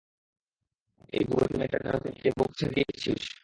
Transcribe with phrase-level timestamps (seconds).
[1.13, 3.21] এই যুবতী মেয়েটার জন্যে তুই নিজের বউকে ছেঁড়ে দিয়েছিস?